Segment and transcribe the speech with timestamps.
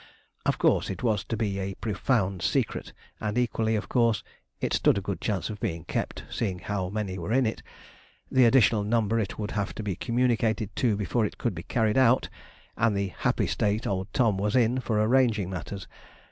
[0.47, 4.23] Of course it was to be a 'profound secret,' and equally, of course,
[4.59, 7.61] it stood a good chance of being kept, seeing how many were in it,
[8.31, 11.99] the additional number it would have to be communicated to before it could be carried
[11.99, 12.29] out,
[12.75, 15.87] and the happy state old Tom was in for arranging matters.